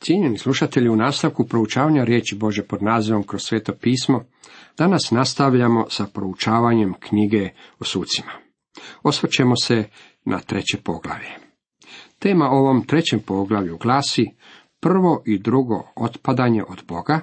Cijenjeni 0.00 0.38
slušatelji, 0.38 0.88
u 0.88 0.96
nastavku 0.96 1.46
proučavanja 1.46 2.04
riječi 2.04 2.36
Bože 2.36 2.62
pod 2.62 2.82
nazivom 2.82 3.22
kroz 3.22 3.42
sveto 3.42 3.72
pismo, 3.80 4.24
danas 4.78 5.10
nastavljamo 5.10 5.86
sa 5.90 6.06
proučavanjem 6.14 6.94
knjige 7.00 7.50
o 7.78 7.84
sucima. 7.84 8.32
Osvrćemo 9.02 9.56
se 9.56 9.84
na 10.24 10.38
treće 10.38 10.78
poglavlje. 10.84 11.28
Tema 12.18 12.50
ovom 12.50 12.86
trećem 12.86 13.20
poglavlju 13.20 13.78
glasi 13.78 14.26
prvo 14.80 15.22
i 15.26 15.38
drugo 15.38 15.92
otpadanje 15.96 16.64
od 16.68 16.82
Boga, 16.88 17.20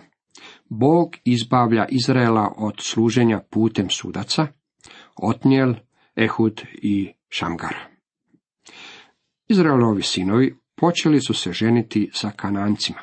Bog 0.70 1.16
izbavlja 1.24 1.86
Izraela 1.90 2.54
od 2.58 2.76
služenja 2.80 3.40
putem 3.50 3.90
sudaca, 3.90 4.48
Otnijel, 5.16 5.74
Ehud 6.16 6.62
i 6.74 7.14
Šamgar. 7.30 7.76
Izraelovi 9.48 10.02
sinovi 10.02 10.56
počeli 10.78 11.22
su 11.22 11.34
se 11.34 11.52
ženiti 11.52 12.10
sa 12.14 12.32
Kanancima, 12.32 13.00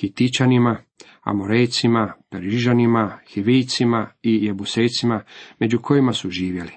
Hitičanima, 0.00 0.76
Amorejcima, 1.20 2.12
Perižanima, 2.30 3.18
Hivicima 3.28 4.10
i 4.22 4.44
Jebusejcima, 4.44 5.24
među 5.60 5.78
kojima 5.78 6.12
su 6.12 6.30
živjeli. 6.30 6.72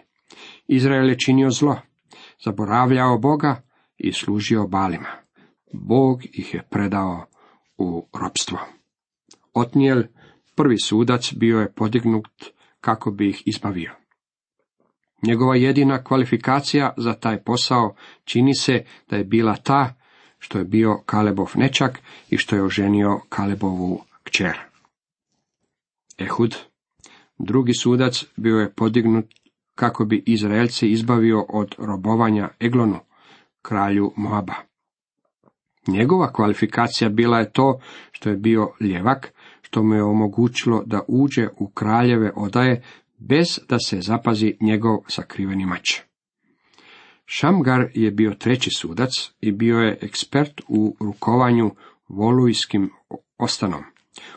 Izrael 0.68 1.10
je 1.10 1.18
činio 1.18 1.50
zlo, 1.50 1.82
zaboravljao 2.46 3.18
Boga 3.18 3.62
i 3.98 4.14
služio 4.14 4.68
balima. 4.68 5.10
Bog 5.74 6.24
ih 6.24 6.54
je 6.54 6.68
predao 6.70 7.26
u 7.78 8.08
ropstvo. 8.22 8.60
Otnijel, 9.54 10.04
prvi 10.56 10.80
sudac, 10.80 11.34
bio 11.34 11.60
je 11.60 11.74
podignut 11.74 12.46
kako 12.82 13.12
bi 13.12 13.30
ih 13.30 13.44
izbavio. 13.46 13.92
Njegova 15.28 15.56
jedina 15.56 16.04
kvalifikacija 16.04 16.94
za 16.98 17.14
taj 17.14 17.44
posao 17.44 17.96
čini 18.24 18.56
se 18.56 18.84
da 19.10 19.18
je 19.18 19.24
bila 19.24 19.56
ta 19.56 19.99
što 20.40 20.58
je 20.58 20.66
bio 20.66 21.02
Kalebov 21.06 21.52
nečak 21.56 22.00
i 22.30 22.38
što 22.38 22.56
je 22.56 22.64
oženio 22.64 23.20
Kalebovu 23.30 24.02
kćer. 24.24 24.60
Ehud, 26.18 26.56
drugi 27.38 27.74
sudac, 27.74 28.26
bio 28.36 28.60
je 28.60 28.72
podignut 28.72 29.26
kako 29.76 30.06
bi 30.06 30.24
Izraelce 30.26 30.90
izbavio 30.90 31.46
od 31.50 31.76
robovanja 31.78 32.50
Eglonu, 32.60 33.00
kralju 33.62 34.14
Moaba. 34.16 34.54
Njegova 35.88 36.34
kvalifikacija 36.34 37.10
bila 37.10 37.40
je 37.40 37.52
to 37.52 37.80
što 38.12 38.30
je 38.30 38.38
bio 38.38 38.72
ljevak, 38.80 39.34
što 39.62 39.84
mu 39.84 39.96
je 39.96 40.04
omogućilo 40.04 40.84
da 40.86 41.02
uđe 41.08 41.48
u 41.58 41.70
kraljeve 41.70 42.32
odaje 42.36 42.84
bez 43.18 43.60
da 43.70 43.80
se 43.80 44.02
zapazi 44.02 44.58
njegov 44.62 44.98
sakriveni 45.08 45.66
mač. 45.66 46.09
Šamgar 47.32 47.88
je 47.94 48.12
bio 48.12 48.34
treći 48.34 48.70
sudac 48.70 49.10
i 49.42 49.52
bio 49.52 49.78
je 49.78 49.98
ekspert 50.02 50.62
u 50.68 50.96
rukovanju 51.00 51.72
volujskim 52.08 52.90
ostanom. 53.38 53.84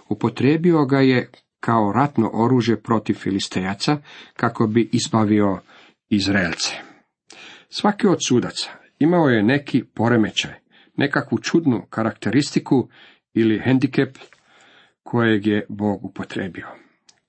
Upotrijebio 0.09 0.85
ga 0.85 0.99
je 0.99 1.31
kao 1.61 1.93
ratno 1.93 2.31
oružje 2.33 2.83
protiv 2.83 3.15
filistejaca 3.15 3.99
kako 4.37 4.67
bi 4.67 4.91
izbavio 4.93 5.59
Izraelce. 6.09 6.75
Svaki 7.69 8.07
od 8.07 8.19
sudaca 8.29 8.71
imao 8.99 9.29
je 9.29 9.43
neki 9.43 9.85
poremećaj, 9.85 10.55
nekakvu 10.97 11.39
čudnu 11.39 11.87
karakteristiku 11.91 12.89
ili 13.35 13.63
hendikep 13.65 14.19
kojeg 15.03 15.47
je 15.47 15.67
Bog 15.69 16.05
upotrebio. 16.05 16.67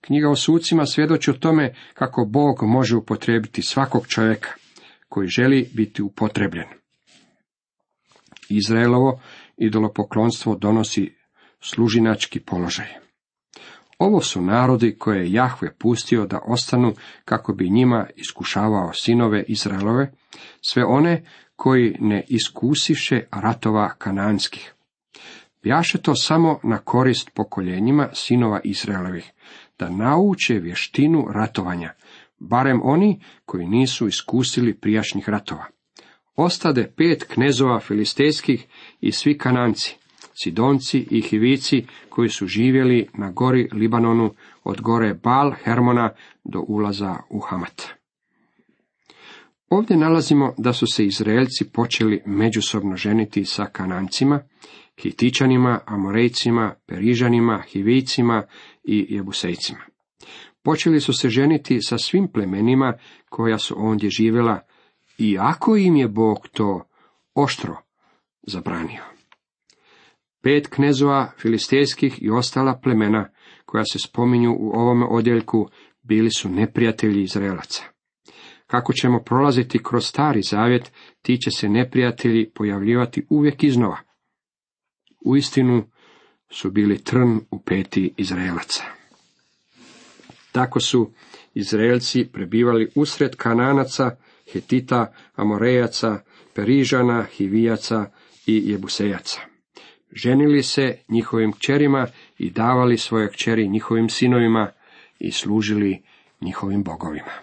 Knjiga 0.01 0.29
o 0.29 0.35
sucima 0.35 0.85
svjedoči 0.85 1.31
o 1.31 1.33
tome 1.33 1.75
kako 1.93 2.25
Bog 2.25 2.63
može 2.63 2.95
upotrebiti 2.95 3.61
svakog 3.61 4.07
čovjeka 4.07 4.49
koji 5.13 5.27
želi 5.27 5.69
biti 5.73 6.01
upotrebljen. 6.01 6.67
Izraelovo 8.49 9.21
idolopoklonstvo 9.57 10.55
donosi 10.55 11.15
služinački 11.61 12.39
položaj. 12.39 12.87
Ovo 13.97 14.21
su 14.21 14.41
narodi 14.41 14.97
koje 14.97 15.19
je 15.19 15.31
Jahve 15.31 15.73
pustio 15.77 16.25
da 16.25 16.39
ostanu 16.45 16.93
kako 17.25 17.53
bi 17.53 17.69
njima 17.69 18.07
iskušavao 18.15 18.93
sinove 18.93 19.43
Izraelove, 19.47 20.11
sve 20.61 20.85
one 20.85 21.25
koji 21.55 21.95
ne 21.99 22.23
iskusiše 22.27 23.21
ratova 23.31 23.95
kananskih. 23.97 24.73
Bjaše 25.63 25.97
to 25.97 26.15
samo 26.15 26.59
na 26.63 26.77
korist 26.77 27.29
pokoljenjima 27.33 28.09
sinova 28.13 28.59
Izraelovih, 28.63 29.31
da 29.79 29.89
nauče 29.89 30.53
vještinu 30.53 31.25
ratovanja, 31.33 31.93
barem 32.49 32.81
oni 32.83 33.19
koji 33.45 33.67
nisu 33.67 34.07
iskusili 34.07 34.73
prijašnjih 34.73 35.29
ratova. 35.29 35.65
Ostade 36.35 36.93
pet 36.97 37.23
knezova 37.23 37.79
filistejskih 37.79 38.65
i 39.01 39.11
svi 39.11 39.37
kananci, 39.37 39.95
sidonci 40.43 41.07
i 41.11 41.21
hivici 41.21 41.85
koji 42.09 42.29
su 42.29 42.47
živjeli 42.47 43.07
na 43.13 43.31
gori 43.31 43.69
Libanonu 43.73 44.31
od 44.63 44.81
gore 44.81 45.13
Bal 45.13 45.51
Hermona 45.63 46.09
do 46.43 46.59
ulaza 46.67 47.15
u 47.29 47.39
Hamat. 47.39 47.81
Ovdje 49.69 49.97
nalazimo 49.97 50.53
da 50.57 50.73
su 50.73 50.87
se 50.87 51.05
Izraelci 51.05 51.69
počeli 51.73 52.21
međusobno 52.25 52.95
ženiti 52.95 53.45
sa 53.45 53.65
Kanancima, 53.65 54.39
Hitičanima, 55.01 55.79
Amorejcima, 55.85 56.75
Perižanima, 56.85 57.63
Hivicima 57.67 58.43
i 58.83 59.05
Jebusejcima. 59.09 59.92
Počeli 60.63 60.99
su 60.99 61.13
se 61.13 61.29
ženiti 61.29 61.81
sa 61.81 61.97
svim 61.97 62.27
plemenima 62.27 62.93
koja 63.29 63.57
su 63.57 63.75
ondje 63.77 64.09
živjela, 64.09 64.59
iako 65.17 65.77
im 65.77 65.95
je 65.95 66.07
Bog 66.07 66.47
to 66.47 66.87
oštro 67.33 67.77
zabranio. 68.47 69.03
Pet 70.41 70.67
knezova 70.67 71.31
filistejskih 71.37 72.23
i 72.23 72.29
ostala 72.29 72.79
plemena 72.83 73.29
koja 73.65 73.83
se 73.83 73.99
spominju 73.99 74.55
u 74.59 74.69
ovom 74.69 75.03
odjeljku 75.03 75.69
bili 76.01 76.31
su 76.31 76.49
neprijatelji 76.49 77.23
Izraelaca. 77.23 77.83
Kako 78.67 78.93
ćemo 78.93 79.23
prolaziti 79.23 79.83
kroz 79.83 80.05
stari 80.05 80.41
zavjet, 80.41 80.91
ti 81.21 81.37
će 81.37 81.51
se 81.51 81.69
neprijatelji 81.69 82.49
pojavljivati 82.49 83.25
uvijek 83.29 83.63
iznova. 83.63 83.97
Uistinu 85.25 85.83
su 86.51 86.71
bili 86.71 87.03
trn 87.03 87.39
u 87.51 87.61
peti 87.65 88.13
Izraelaca. 88.17 89.02
Tako 90.53 90.79
su 90.79 91.11
Izraelci 91.53 92.25
prebivali 92.33 92.91
usred 92.95 93.35
Kananaca, 93.35 94.15
Hetita, 94.53 95.13
Amorejaca, 95.35 96.19
Perižana, 96.53 97.23
Hivijaca 97.23 98.05
i 98.45 98.71
Jebusejaca. 98.71 99.39
Ženili 100.11 100.63
se 100.63 100.97
njihovim 101.07 101.51
kćerima 101.51 102.07
i 102.37 102.49
davali 102.49 102.97
svoje 102.97 103.29
kćeri 103.31 103.67
njihovim 103.67 104.09
sinovima 104.09 104.71
i 105.19 105.31
služili 105.31 106.03
njihovim 106.41 106.83
bogovima. 106.83 107.33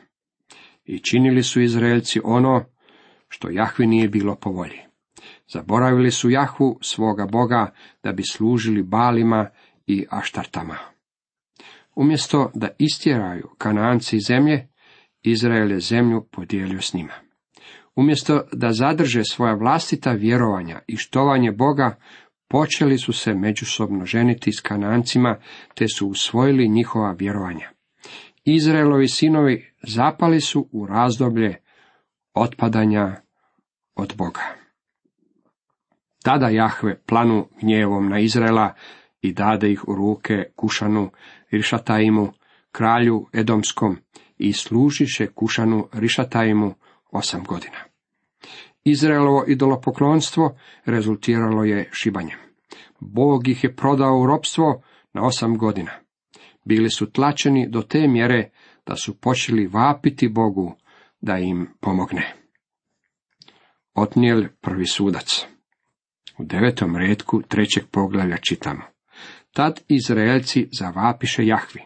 I 0.84 0.98
činili 0.98 1.42
su 1.42 1.60
Izraelci 1.60 2.21
ono 2.25 2.65
što 3.28 3.50
Jahvi 3.50 3.87
nije 3.87 4.09
bilo 4.09 4.34
po 4.34 4.50
volji. 4.50 4.78
Zaboravili 5.48 6.10
su 6.10 6.31
Jahvu 6.31 6.78
svoga 6.82 7.27
boga 7.27 7.75
da 8.03 8.12
bi 8.12 8.22
služili 8.22 8.82
balima 8.82 9.48
i 9.87 10.06
aštartama. 10.10 10.77
Umjesto 11.95 12.51
da 12.55 12.69
istjeraju 12.78 13.49
Kanaanci 13.59 14.17
iz 14.17 14.23
zemlje, 14.27 14.69
Izrael 15.23 15.71
je 15.71 15.81
zemlju 15.81 16.27
podijelio 16.31 16.81
s 16.81 16.95
njima. 16.95 17.12
Umjesto 17.97 18.43
da 18.53 18.73
zadrže 18.73 19.25
svoja 19.25 19.55
vlastita 19.55 20.12
vjerovanja 20.12 20.81
i 20.87 20.97
štovanje 20.97 21.53
Boga, 21.53 21.97
počeli 22.49 22.99
su 22.99 23.12
se 23.12 23.34
međusobno 23.34 24.06
ženiti 24.06 24.53
s 24.53 24.61
Kanancima, 24.61 25.37
te 25.75 25.84
su 25.89 26.09
usvojili 26.09 26.69
njihova 26.69 27.17
vjerovanja. 27.19 27.71
Izraelovi 28.45 29.09
sinovi 29.09 29.75
zapali 29.83 30.41
su 30.41 30.69
u 30.72 30.87
razdoblje 30.87 31.57
otpadanja 32.34 33.17
od 33.95 34.15
Boga. 34.17 34.41
Tada 36.22 36.49
Jahve 36.49 37.03
planu 37.07 37.49
gnjevom 37.61 38.09
na 38.09 38.19
Izraela 38.19 38.75
i 39.21 39.33
dade 39.33 39.72
ih 39.72 39.89
u 39.89 39.95
ruke 39.95 40.45
Kušanu, 40.57 41.10
Rišataimu, 41.51 42.33
kralju 42.73 43.27
Edomskom 43.33 43.97
i 44.39 44.53
služiše 44.53 45.27
Kušanu 45.27 45.89
Rišataimu 45.93 46.75
osam 47.11 47.45
godina. 47.45 47.79
Izraelovo 48.85 49.45
idolopoklonstvo 49.49 50.57
rezultiralo 50.85 51.65
je 51.65 51.89
šibanjem. 51.93 52.39
Bog 53.01 53.49
ih 53.49 53.65
je 53.65 53.77
prodao 53.77 54.19
u 54.19 54.27
ropstvo 54.27 54.83
na 55.13 55.27
osam 55.27 55.59
godina. 55.59 55.93
Bili 56.65 56.91
su 56.91 57.13
tlačeni 57.13 57.69
do 57.69 57.83
te 57.83 58.09
mjere 58.09 58.51
da 58.87 58.97
su 58.97 59.21
počeli 59.21 59.67
vapiti 59.67 60.29
Bogu 60.29 60.75
da 61.21 61.39
im 61.39 61.69
pomogne. 61.81 62.35
Otnijel 63.95 64.45
prvi 64.61 64.87
sudac. 64.87 65.47
U 66.39 66.45
devetom 66.45 66.97
redku 66.97 67.43
trećeg 67.43 67.85
poglavlja 67.91 68.37
čitamo. 68.37 68.83
Tad 69.53 69.81
Izraelci 69.89 70.69
zavapiše 70.73 71.47
Jahvi. 71.47 71.81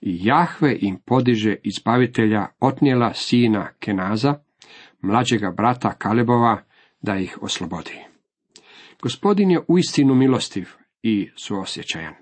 I 0.00 0.18
Jahve 0.26 0.76
im 0.80 0.98
podiže 1.04 1.56
izbavitelja 1.62 2.46
Otnijela 2.60 3.14
sina 3.14 3.68
Kenaza, 3.78 4.34
mlađega 5.00 5.50
brata 5.56 5.92
Kalebova, 5.98 6.62
da 7.02 7.16
ih 7.16 7.38
oslobodi. 7.42 8.00
Gospodin 9.02 9.50
je 9.50 9.60
uistinu 9.68 10.14
milostiv 10.14 10.68
i 11.02 11.30
suosjećajan. 11.36 12.14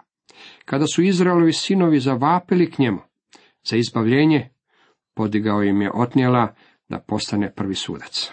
Kada 0.65 0.87
su 0.87 1.03
Izraelovi 1.03 1.53
sinovi 1.53 2.01
zavapili 2.01 2.71
k 2.71 2.79
njemu 2.79 3.01
za 3.65 3.77
izbavljenje, 3.77 4.49
podigao 5.15 5.63
im 5.63 5.83
je 5.83 5.91
otnjela 5.95 6.55
da 6.89 6.99
postane 6.99 7.55
prvi 7.55 7.75
sudac. 7.75 8.33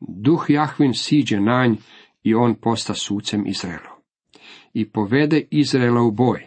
Duh 0.00 0.44
Jahvin 0.48 0.94
siđe 0.94 1.40
nanj 1.40 1.74
i 2.22 2.34
on 2.34 2.54
posta 2.54 2.94
sucem 2.94 3.46
Izraelu. 3.46 3.89
I 4.72 4.90
povede 4.90 5.46
Izraela 5.50 6.02
u 6.02 6.10
boj. 6.10 6.46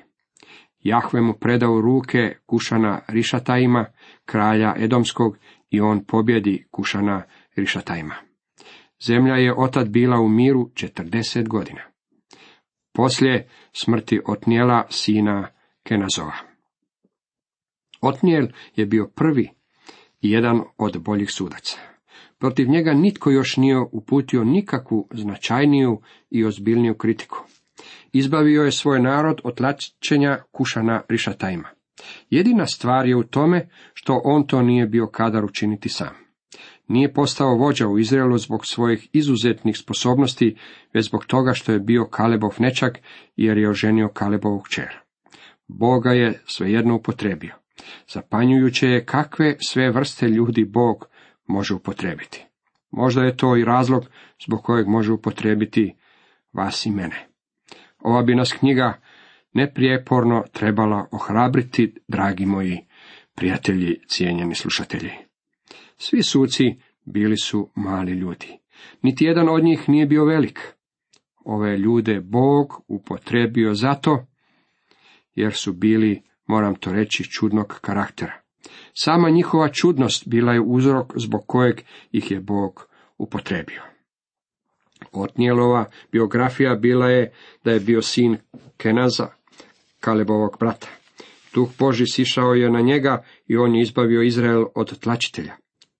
Jahve 0.79 1.21
mu 1.21 1.33
predao 1.33 1.81
ruke 1.81 2.37
Kušana 2.45 3.01
Rišatajima, 3.07 3.85
kralja 4.25 4.73
Edomskog, 4.77 5.37
i 5.69 5.81
on 5.81 6.05
pobjedi 6.05 6.65
Kušana 6.71 7.23
Rišatajima. 7.55 8.15
Zemlja 9.07 9.35
je 9.35 9.53
otad 9.57 9.89
bila 9.89 10.19
u 10.19 10.29
miru 10.29 10.69
četrdeset 10.73 11.49
godina. 11.49 11.81
Poslije 12.93 13.49
smrti 13.73 14.19
Otnijela 14.25 14.85
sina 14.89 15.47
Kenazova. 15.83 16.35
Otnijel 18.01 18.47
je 18.75 18.85
bio 18.85 19.11
prvi 19.15 19.49
i 20.21 20.31
jedan 20.31 20.61
od 20.77 21.01
boljih 21.01 21.31
sudaca. 21.31 21.77
Protiv 22.37 22.69
njega 22.69 22.93
nitko 22.93 23.29
još 23.29 23.57
nije 23.57 23.79
uputio 23.91 24.43
nikakvu 24.43 25.07
značajniju 25.11 26.01
i 26.29 26.45
ozbiljniju 26.45 26.95
kritiku. 26.95 27.45
Izbavio 28.13 28.63
je 28.63 28.71
svoj 28.71 28.99
narod 28.99 29.41
od 29.43 29.57
tlačenja 29.57 30.37
kušana 30.51 31.01
rišatajima. 31.09 31.69
Jedina 32.29 32.65
stvar 32.65 33.07
je 33.07 33.15
u 33.15 33.23
tome 33.23 33.69
što 33.93 34.21
on 34.23 34.47
to 34.47 34.61
nije 34.61 34.87
bio 34.87 35.07
kadar 35.07 35.45
učiniti 35.45 35.89
sam. 35.89 36.15
Nije 36.87 37.13
postao 37.13 37.55
vođa 37.55 37.87
u 37.87 37.99
Izraelu 37.99 38.37
zbog 38.37 38.65
svojih 38.65 39.09
izuzetnih 39.13 39.77
sposobnosti, 39.77 40.57
već 40.93 41.05
zbog 41.05 41.25
toga 41.25 41.53
što 41.53 41.71
je 41.71 41.79
bio 41.79 42.05
Kalebov 42.05 42.55
nečak, 42.59 42.99
jer 43.35 43.57
je 43.57 43.69
oženio 43.69 44.09
Kalebovog 44.13 44.69
čera. 44.69 45.01
Boga 45.67 46.11
je 46.11 46.41
svejedno 46.45 46.95
upotrebio. 46.95 47.55
Zapanjujuće 48.07 48.87
je 48.87 49.05
kakve 49.05 49.55
sve 49.59 49.91
vrste 49.91 50.27
ljudi 50.27 50.65
Bog 50.65 51.07
može 51.47 51.73
upotrebiti. 51.73 52.45
Možda 52.91 53.21
je 53.21 53.37
to 53.37 53.57
i 53.57 53.65
razlog 53.65 54.05
zbog 54.45 54.63
kojeg 54.63 54.87
može 54.87 55.11
upotrebiti 55.11 55.95
vas 56.53 56.85
i 56.85 56.91
mene. 56.91 57.32
Ova 58.03 58.21
bi 58.23 58.35
nas 58.35 58.53
knjiga 58.53 58.99
neprijeporno 59.53 60.43
trebala 60.53 61.07
ohrabriti, 61.11 61.95
dragi 62.07 62.45
moji 62.45 62.79
prijatelji, 63.35 63.99
cijenjeni 64.07 64.55
slušatelji. 64.55 65.11
Svi 65.97 66.23
suci 66.23 66.63
bili 67.05 67.37
su 67.37 67.69
mali 67.75 68.11
ljudi. 68.11 68.59
Niti 69.01 69.25
jedan 69.25 69.49
od 69.49 69.63
njih 69.63 69.89
nije 69.89 70.05
bio 70.05 70.25
velik. 70.25 70.59
Ove 71.45 71.77
ljude 71.77 72.19
Bog 72.19 72.83
upotrebio 72.87 73.73
zato, 73.73 74.25
jer 75.35 75.53
su 75.53 75.73
bili, 75.73 76.21
moram 76.45 76.75
to 76.75 76.91
reći, 76.91 77.23
čudnog 77.23 77.79
karaktera. 77.81 78.41
Sama 78.93 79.29
njihova 79.29 79.69
čudnost 79.69 80.27
bila 80.27 80.53
je 80.53 80.61
uzrok 80.61 81.13
zbog 81.15 81.41
kojeg 81.47 81.81
ih 82.11 82.31
je 82.31 82.39
Bog 82.39 82.87
upotrebio. 83.17 83.92
Otnijelova 85.11 85.85
biografija 86.11 86.75
bila 86.75 87.09
je 87.09 87.33
da 87.63 87.71
je 87.71 87.79
bio 87.79 88.01
sin 88.01 88.37
Kenaza, 88.77 89.27
Kalebovog 89.99 90.57
brata. 90.59 90.87
Duh 91.53 91.69
Boži 91.79 92.05
sišao 92.07 92.53
je 92.53 92.69
na 92.69 92.81
njega 92.81 93.23
i 93.47 93.57
on 93.57 93.75
je 93.75 93.81
izbavio 93.81 94.21
Izrael 94.21 94.65
od 94.75 94.99
tlačitelja. 94.99 95.53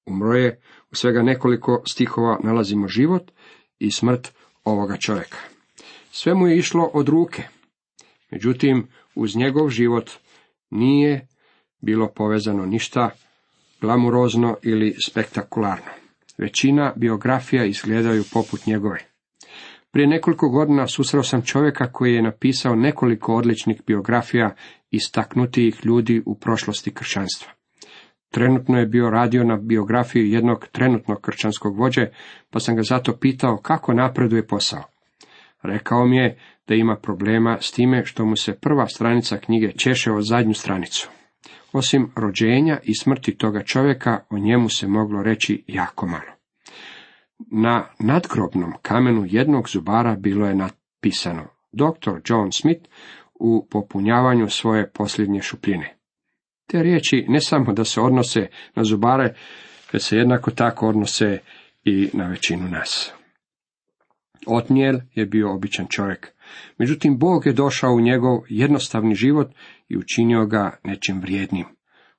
Umro 0.06 0.34
je, 0.34 0.60
u 0.92 0.96
svega 0.96 1.22
nekoliko 1.22 1.82
stihova 1.88 2.40
nalazimo 2.44 2.88
život 2.88 3.32
i 3.80 3.92
smrt 3.92 4.32
ovoga 4.64 4.98
čovjeka. 4.98 5.38
Sve 6.12 6.34
mu 6.34 6.48
je 6.48 6.58
išlo 6.58 6.92
od 6.94 7.10
ruke. 7.10 7.44
Međutim, 8.32 8.88
uz 9.16 9.36
njegov 9.36 9.70
život 9.70 10.12
nije 10.70 11.28
bilo 11.82 12.08
povezano 12.08 12.66
ništa 12.66 13.10
glamurozno 13.82 14.58
ili 14.62 14.96
spektakularno. 15.06 16.03
Većina 16.38 16.94
biografija 16.96 17.66
izgledaju 17.66 18.24
poput 18.34 18.66
njegove. 18.66 19.00
Prije 19.92 20.08
nekoliko 20.08 20.50
godina 20.50 20.88
susreo 20.88 21.24
sam 21.24 21.42
čovjeka 21.42 21.92
koji 21.92 22.14
je 22.14 22.22
napisao 22.22 22.76
nekoliko 22.76 23.36
odličnih 23.36 23.82
biografija 23.88 24.56
istaknutijih 24.92 25.86
ljudi 25.86 26.24
u 26.26 26.36
prošlosti 26.36 26.94
kršćanstva. 26.94 27.52
Trenutno 28.32 28.80
je 28.80 28.86
bio 28.86 29.10
radio 29.10 29.44
na 29.44 29.58
biografiji 29.58 30.32
jednog 30.32 30.68
trenutnog 30.72 31.22
kršćanskog 31.22 31.78
vođe, 31.78 32.08
pa 32.50 32.60
sam 32.60 32.76
ga 32.76 32.82
zato 32.84 33.18
pitao 33.18 33.58
kako 33.58 33.94
napreduje 33.94 34.48
posao. 34.48 34.84
Rekao 35.64 36.06
mi 36.06 36.18
je 36.18 36.38
da 36.68 36.76
ima 36.76 36.96
problema 36.96 37.58
s 37.62 37.72
time 37.72 38.06
što 38.06 38.26
mu 38.26 38.36
se 38.36 38.54
prva 38.54 38.88
stranica 38.88 39.38
knjige 39.38 39.72
češe 39.72 40.12
o 40.12 40.22
zadnju 40.22 40.54
stranicu. 40.54 41.10
Osim 41.72 42.12
rođenja 42.16 42.80
i 42.84 42.95
smrti 42.95 43.38
toga 43.38 43.63
čovjeka, 43.63 44.19
o 44.30 44.38
njemu 44.38 44.69
se 44.69 44.88
moglo 44.88 45.24
reći 45.24 45.63
jako 45.68 46.07
malo. 46.07 46.31
Na 47.51 47.86
nadgrobnom 48.00 48.74
kamenu 48.81 49.25
jednog 49.28 49.69
zubara 49.69 50.16
bilo 50.16 50.48
je 50.48 50.56
napisano 50.56 51.44
dr. 51.72 52.12
John 52.25 52.51
Smith 52.51 52.90
u 53.34 53.68
popunjavanju 53.72 54.50
svoje 54.50 54.90
posljednje 54.90 55.42
šupljine. 55.42 55.98
Te 56.69 56.84
riječi 56.84 57.25
ne 57.28 57.42
samo 57.42 57.74
da 57.74 57.84
se 57.84 58.01
odnose 58.01 58.48
na 58.75 58.84
zubare, 58.84 59.36
već 59.94 60.04
se 60.04 60.18
jednako 60.18 60.51
tako 60.51 60.88
odnose 60.88 61.39
i 61.84 62.10
na 62.13 62.28
većinu 62.28 62.68
nas. 62.69 63.13
Otnijel 64.48 65.00
je 65.13 65.25
bio 65.25 65.54
običan 65.54 65.88
čovjek, 65.90 66.34
međutim 66.78 67.18
Bog 67.18 67.45
je 67.45 67.54
došao 67.54 67.94
u 67.94 68.01
njegov 68.01 68.40
jednostavni 68.50 69.16
život 69.16 69.51
i 69.90 69.98
učinio 69.98 70.45
ga 70.45 70.80
nečim 70.84 71.22
vrijednim. 71.22 71.66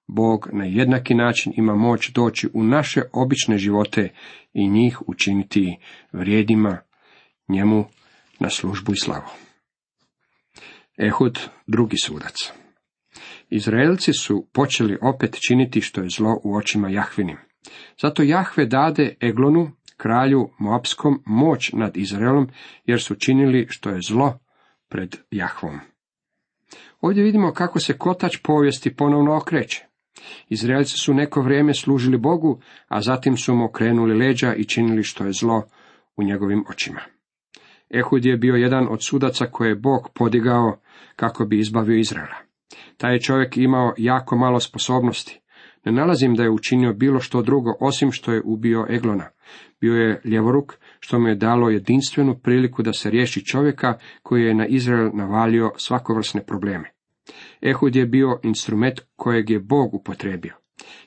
Bog 0.07 0.49
na 0.53 0.65
jednaki 0.65 1.15
način 1.15 1.53
ima 1.57 1.75
moć 1.75 2.11
doći 2.11 2.49
u 2.55 2.63
naše 2.63 3.03
obične 3.13 3.59
živote 3.59 4.09
i 4.53 4.69
njih 4.69 5.09
učiniti 5.09 5.77
vrijedima 6.13 6.79
njemu 7.49 7.85
na 8.41 8.51
službu 8.51 8.93
i 8.93 8.97
slavu. 8.97 9.29
Ehud, 10.99 11.39
drugi 11.67 11.97
sudac. 12.05 12.35
Izraelci 13.51 14.13
su 14.13 14.47
počeli 14.53 14.99
opet 15.03 15.39
činiti 15.49 15.81
što 15.81 16.01
je 16.01 16.09
zlo 16.09 16.41
u 16.45 16.57
očima 16.57 16.89
Jahvinim. 16.89 17.37
Zato 18.03 18.23
Jahve 18.23 18.67
dade 18.67 19.15
Eglonu, 19.21 19.71
kralju 19.97 20.49
Moapskom, 20.59 21.23
moć 21.27 21.73
nad 21.73 21.97
Izraelom, 21.97 22.49
jer 22.85 23.03
su 23.03 23.15
činili 23.15 23.67
što 23.69 23.91
je 23.91 24.01
zlo 24.09 24.39
pred 24.89 25.17
Jahvom. 25.31 25.81
Ovdje 27.01 27.23
vidimo 27.23 27.53
kako 27.53 27.79
se 27.81 27.99
kotač 27.99 28.37
povijesti 28.43 28.97
ponovno 28.97 29.37
okreće. 29.37 29.87
Izraelci 30.49 30.99
su 30.99 31.15
neko 31.15 31.43
vrijeme 31.43 31.75
služili 31.75 32.19
Bogu, 32.19 32.61
a 32.89 33.01
zatim 33.01 33.37
su 33.37 33.55
mu 33.55 33.65
okrenuli 33.65 34.19
leđa 34.19 34.55
i 34.55 34.65
činili 34.65 35.03
što 35.03 35.25
je 35.25 35.33
zlo 35.33 35.63
u 36.17 36.23
njegovim 36.23 36.65
očima. 36.69 37.01
Ehud 37.91 38.25
je 38.25 38.37
bio 38.37 38.55
jedan 38.55 38.89
od 38.91 39.05
sudaca 39.05 39.47
koje 39.47 39.69
je 39.69 39.75
Bog 39.75 40.09
podigao 40.15 40.79
kako 41.17 41.45
bi 41.45 41.59
izbavio 41.59 41.99
Izraela. 41.99 42.37
Taj 42.97 43.15
je 43.15 43.21
čovjek 43.21 43.57
imao 43.57 43.95
jako 43.97 44.37
malo 44.37 44.61
sposobnosti. 44.61 45.41
Ne 45.85 45.93
nalazim 45.93 46.35
da 46.35 46.43
je 46.43 46.51
učinio 46.51 46.93
bilo 46.93 47.21
što 47.21 47.43
drugo, 47.43 47.75
osim 47.81 48.13
što 48.13 48.33
je 48.33 48.43
ubio 48.45 48.87
Eglona. 48.91 49.29
Bio 49.81 49.95
je 49.95 50.21
ljevoruk, 50.25 50.75
što 51.01 51.19
mu 51.19 51.29
je 51.29 51.35
dalo 51.35 51.71
jedinstvenu 51.71 52.39
priliku 52.43 52.83
da 52.83 52.93
se 52.93 53.11
riješi 53.11 53.45
čovjeka 53.45 53.99
koji 54.23 54.43
je 54.43 54.55
na 54.55 54.67
Izrael 54.67 55.11
navalio 55.15 55.73
svakovrsne 55.77 56.45
probleme. 56.47 56.91
Ehud 57.63 57.97
je 57.97 58.07
bio 58.07 58.41
instrument 58.43 59.01
kojeg 59.17 59.51
je 59.51 59.61
Bog 59.61 59.95
upotrebio. 59.95 60.55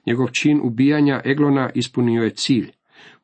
Njegov 0.06 0.28
čin 0.28 0.62
ubijanja 0.64 1.22
Eglona 1.26 1.70
ispunio 1.76 2.24
je 2.24 2.30
cilj. 2.30 2.72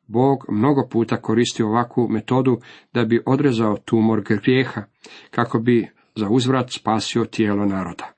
Bog 0.06 0.44
mnogo 0.48 0.88
puta 0.90 1.16
koristio 1.16 1.68
ovakvu 1.68 2.08
metodu 2.08 2.58
da 2.92 3.04
bi 3.04 3.22
odrezao 3.26 3.76
tumor 3.76 4.22
grijeha, 4.22 4.82
kako 5.30 5.58
bi 5.58 5.88
za 6.14 6.28
uzvrat 6.28 6.70
spasio 6.70 7.24
tijelo 7.24 7.66
naroda. 7.66 8.13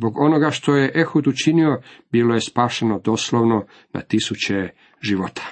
Zbog 0.00 0.18
onoga 0.18 0.50
što 0.50 0.76
je 0.76 0.92
Ehud 0.94 1.26
učinio, 1.26 1.82
bilo 2.12 2.34
je 2.34 2.40
spašeno 2.40 3.00
doslovno 3.04 3.66
na 3.92 4.00
tisuće 4.00 4.68
života. 5.00 5.42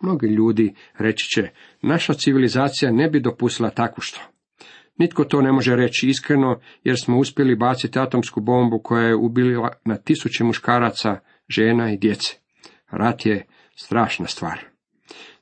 Mnogi 0.00 0.26
ljudi 0.26 0.74
reći 0.98 1.28
će, 1.28 1.48
naša 1.82 2.14
civilizacija 2.14 2.92
ne 2.92 3.08
bi 3.08 3.20
dopustila 3.20 3.70
takvu 3.70 4.00
što. 4.00 4.20
Nitko 4.98 5.24
to 5.24 5.42
ne 5.42 5.52
može 5.52 5.76
reći 5.76 6.08
iskreno, 6.08 6.60
jer 6.84 6.96
smo 7.00 7.18
uspjeli 7.18 7.56
baciti 7.56 7.98
atomsku 7.98 8.40
bombu 8.40 8.80
koja 8.84 9.06
je 9.06 9.16
ubila 9.16 9.72
na 9.84 9.96
tisuće 9.96 10.44
muškaraca, 10.44 11.18
žena 11.48 11.92
i 11.92 11.96
djece. 11.96 12.34
Rat 12.90 13.26
je 13.26 13.46
strašna 13.74 14.26
stvar. 14.26 14.58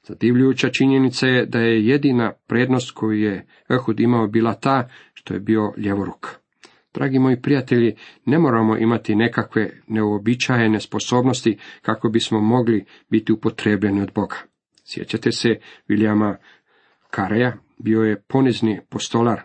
Zadivljujuća 0.02 0.68
činjenica 0.68 1.26
je 1.26 1.46
da 1.46 1.58
je 1.58 1.86
jedina 1.86 2.32
prednost 2.46 2.90
koju 2.90 3.20
je 3.20 3.46
Ehud 3.70 4.00
imao 4.00 4.26
bila 4.26 4.54
ta 4.54 4.88
što 5.14 5.34
je 5.34 5.40
bio 5.40 5.72
ljevoruk. 5.76 6.38
Dragi 6.98 7.18
moji 7.18 7.42
prijatelji, 7.42 7.96
ne 8.24 8.38
moramo 8.38 8.76
imati 8.76 9.14
nekakve 9.14 9.70
neobičajene 9.86 10.80
sposobnosti 10.80 11.58
kako 11.82 12.08
bismo 12.08 12.40
mogli 12.40 12.84
biti 13.10 13.32
upotrebljeni 13.32 14.02
od 14.02 14.10
Boga. 14.14 14.36
Sjećate 14.84 15.32
se 15.32 15.48
Vilijama 15.88 16.36
Kareja 17.10 17.52
bio 17.78 18.02
je 18.02 18.22
ponizni 18.28 18.80
postolar. 18.88 19.40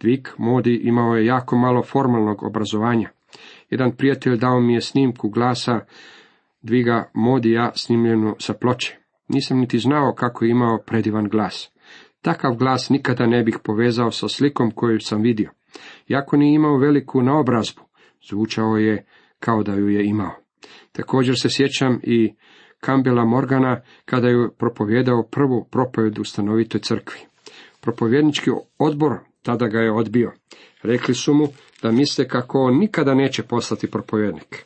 Dvik 0.00 0.28
Modi 0.38 0.80
imao 0.84 1.16
je 1.16 1.26
jako 1.26 1.56
malo 1.56 1.82
formalnog 1.82 2.42
obrazovanja. 2.42 3.10
Jedan 3.70 3.96
prijatelj 3.96 4.36
dao 4.36 4.60
mi 4.60 4.74
je 4.74 4.80
snimku 4.80 5.28
glasa 5.28 5.80
Dviga 6.62 7.10
Modija 7.14 7.72
snimljenu 7.74 8.36
sa 8.38 8.54
ploče. 8.54 8.96
Nisam 9.28 9.58
niti 9.58 9.78
znao 9.78 10.14
kako 10.14 10.44
je 10.44 10.50
imao 10.50 10.78
predivan 10.86 11.28
glas. 11.28 11.70
Takav 12.22 12.54
glas 12.54 12.90
nikada 12.90 13.26
ne 13.26 13.42
bih 13.42 13.58
povezao 13.64 14.10
sa 14.10 14.28
slikom 14.28 14.70
koju 14.70 15.00
sam 15.00 15.22
vidio. 15.22 15.50
Jako 16.08 16.36
nije 16.36 16.54
imao 16.54 16.78
veliku 16.78 17.22
naobrazbu, 17.22 17.82
zvučao 18.30 18.76
je 18.76 19.06
kao 19.38 19.62
da 19.62 19.74
ju 19.74 19.88
je 19.88 20.06
imao. 20.06 20.34
Također 20.92 21.34
se 21.40 21.48
sjećam 21.50 22.00
i 22.02 22.34
Kambela 22.80 23.24
Morgana 23.24 23.80
kada 24.04 24.28
je 24.28 24.50
propovjedao 24.58 25.22
prvu 25.30 25.68
propovjed 25.70 26.18
u 26.18 26.24
stanovitoj 26.24 26.80
crkvi. 26.80 27.20
Propovjednički 27.80 28.50
odbor 28.78 29.18
tada 29.42 29.66
ga 29.66 29.78
je 29.78 29.92
odbio. 29.92 30.32
Rekli 30.82 31.14
su 31.14 31.34
mu 31.34 31.46
da 31.82 31.92
misle 31.92 32.28
kako 32.28 32.58
on 32.58 32.78
nikada 32.78 33.14
neće 33.14 33.42
postati 33.42 33.90
propovjednik. 33.90 34.64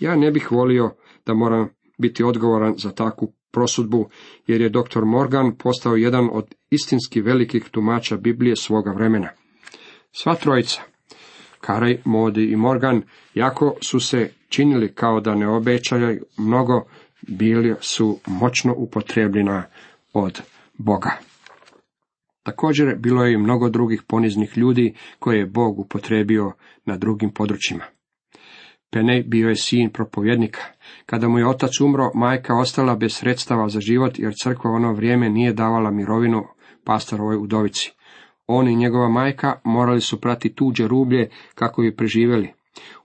Ja 0.00 0.16
ne 0.16 0.30
bih 0.30 0.52
volio 0.52 0.90
da 1.26 1.34
moram 1.34 1.68
biti 1.98 2.24
odgovoran 2.24 2.74
za 2.78 2.90
takvu 2.90 3.32
prosudbu, 3.52 4.08
jer 4.46 4.60
je 4.60 4.68
dr. 4.68 5.04
Morgan 5.04 5.56
postao 5.56 5.96
jedan 5.96 6.28
od 6.32 6.54
istinski 6.70 7.20
velikih 7.20 7.64
tumača 7.70 8.16
Biblije 8.16 8.56
svoga 8.56 8.90
vremena. 8.90 9.28
Sva 10.20 10.34
trojica, 10.34 10.82
Karaj, 11.60 11.98
Modi 12.04 12.44
i 12.44 12.56
Morgan, 12.56 13.02
jako 13.34 13.74
su 13.82 14.00
se 14.00 14.30
činili 14.48 14.94
kao 14.94 15.20
da 15.20 15.34
ne 15.34 15.48
obećaju 15.48 16.24
mnogo, 16.38 16.84
bili 17.28 17.74
su 17.80 18.18
moćno 18.26 18.74
upotrebljena 18.76 19.64
od 20.12 20.40
Boga. 20.78 21.10
Također 22.42 22.96
bilo 22.96 23.24
je 23.24 23.32
i 23.32 23.38
mnogo 23.38 23.68
drugih 23.68 24.02
poniznih 24.02 24.58
ljudi 24.58 24.94
koje 25.18 25.38
je 25.38 25.46
Bog 25.46 25.78
upotrebio 25.78 26.52
na 26.84 26.96
drugim 26.96 27.30
područjima. 27.30 27.84
Penej 28.90 29.22
bio 29.22 29.48
je 29.48 29.56
sin 29.56 29.90
propovjednika. 29.90 30.60
Kada 31.06 31.28
mu 31.28 31.38
je 31.38 31.48
otac 31.48 31.80
umro, 31.80 32.10
majka 32.14 32.54
ostala 32.54 32.96
bez 32.96 33.16
sredstava 33.16 33.68
za 33.68 33.80
život, 33.80 34.18
jer 34.18 34.32
crkva 34.42 34.70
ono 34.70 34.92
vrijeme 34.92 35.30
nije 35.30 35.52
davala 35.52 35.90
mirovinu 35.90 36.44
pastorovoj 36.84 37.36
udovici. 37.36 37.92
On 38.50 38.68
i 38.68 38.76
njegova 38.76 39.08
majka 39.08 39.60
morali 39.64 40.00
su 40.00 40.20
prati 40.20 40.54
tuđe 40.54 40.88
rublje 40.88 41.30
kako 41.54 41.82
bi 41.82 41.96
preživjeli. 41.96 42.52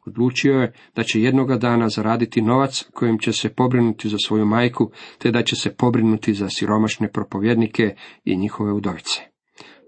Odlučio 0.05 0.53
je 0.53 0.73
da 0.95 1.03
će 1.03 1.21
jednoga 1.21 1.57
dana 1.57 1.89
zaraditi 1.89 2.41
novac 2.41 2.83
kojim 2.93 3.19
će 3.19 3.33
se 3.33 3.49
pobrinuti 3.49 4.09
za 4.09 4.17
svoju 4.17 4.45
majku, 4.45 4.91
te 5.17 5.31
da 5.31 5.43
će 5.43 5.55
se 5.55 5.75
pobrinuti 5.75 6.33
za 6.33 6.49
siromašne 6.49 7.11
propovjednike 7.11 7.95
i 8.25 8.37
njihove 8.37 8.73
udovice. 8.73 9.21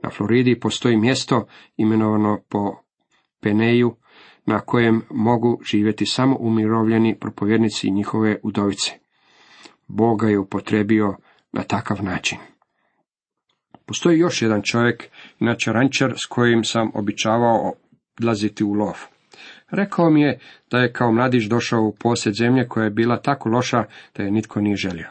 Na 0.03 0.09
Floridi 0.09 0.59
postoji 0.59 0.97
mjesto 0.97 1.47
imenovano 1.77 2.39
po 2.49 2.75
Peneju, 3.41 3.95
na 4.45 4.59
kojem 4.59 5.01
mogu 5.09 5.59
živjeti 5.63 6.05
samo 6.05 6.37
umirovljeni 6.39 7.19
propovjednici 7.19 7.87
i 7.87 7.91
njihove 7.91 8.39
udovice. 8.43 8.91
Boga 9.87 10.27
je 10.27 10.39
upotrebio 10.39 11.15
na 11.51 11.63
takav 11.63 12.03
način. 12.03 12.37
Postoji 13.85 14.19
još 14.19 14.41
jedan 14.41 14.61
čovjek, 14.61 15.03
inače 15.39 15.73
rančar, 15.73 16.13
s 16.17 16.25
kojim 16.25 16.63
sam 16.63 16.91
običavao 16.93 17.73
odlaziti 18.19 18.63
u 18.63 18.73
lov. 18.73 18.97
Rekao 19.69 20.09
mi 20.09 20.21
je 20.21 20.39
da 20.71 20.79
je 20.79 20.93
kao 20.93 21.11
mladić 21.11 21.43
došao 21.43 21.81
u 21.81 21.95
posjed 21.99 22.33
zemlje 22.33 22.67
koja 22.67 22.83
je 22.83 22.89
bila 22.89 23.21
tako 23.21 23.49
loša 23.49 23.83
da 24.17 24.23
je 24.23 24.31
nitko 24.31 24.61
nije 24.61 24.75
želio. 24.75 25.09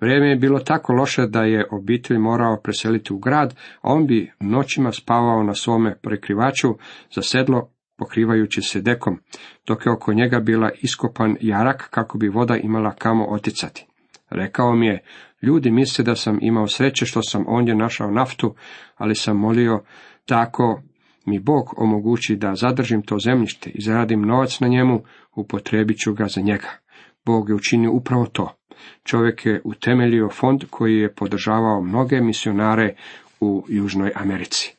Vrijeme 0.00 0.28
je 0.28 0.36
bilo 0.36 0.58
tako 0.58 0.92
loše 0.92 1.26
da 1.26 1.42
je 1.42 1.66
obitelj 1.70 2.18
morao 2.18 2.60
preseliti 2.62 3.12
u 3.12 3.18
grad, 3.18 3.54
a 3.80 3.92
on 3.92 4.06
bi 4.06 4.32
noćima 4.40 4.92
spavao 4.92 5.42
na 5.42 5.54
svome 5.54 5.96
prekrivaču 6.02 6.68
za 7.14 7.22
sedlo 7.22 7.70
pokrivajući 7.98 8.62
se 8.62 8.80
dekom, 8.80 9.20
dok 9.66 9.86
je 9.86 9.92
oko 9.92 10.12
njega 10.12 10.40
bila 10.40 10.70
iskopan 10.82 11.36
jarak 11.40 11.88
kako 11.90 12.18
bi 12.18 12.28
voda 12.28 12.56
imala 12.56 12.94
kamo 12.94 13.26
oticati. 13.26 13.86
Rekao 14.30 14.74
mi 14.74 14.86
je, 14.86 15.02
ljudi 15.42 15.70
misle 15.70 16.04
da 16.04 16.16
sam 16.16 16.38
imao 16.42 16.66
sreće 16.66 17.06
što 17.06 17.22
sam 17.22 17.44
ondje 17.48 17.74
našao 17.74 18.10
naftu, 18.10 18.54
ali 18.96 19.14
sam 19.14 19.36
molio 19.36 19.82
tako 20.24 20.82
mi 21.26 21.38
Bog 21.38 21.74
omogući 21.76 22.36
da 22.36 22.54
zadržim 22.54 23.02
to 23.02 23.18
zemljište 23.18 23.70
i 23.70 23.82
zaradim 23.82 24.22
novac 24.22 24.60
na 24.60 24.68
njemu, 24.68 25.02
upotrebit 25.34 25.98
ću 25.98 26.14
ga 26.14 26.26
za 26.26 26.40
njega. 26.40 26.68
Bog 27.24 27.48
je 27.48 27.54
učinio 27.54 27.92
upravo 27.92 28.26
to. 28.26 28.56
Čovjek 29.04 29.46
je 29.46 29.60
utemeljio 29.64 30.28
fond 30.28 30.64
koji 30.70 30.96
je 30.96 31.14
podržavao 31.14 31.82
mnoge 31.82 32.20
misionare 32.20 32.94
u 33.40 33.64
Južnoj 33.68 34.12
Americi. 34.14 34.76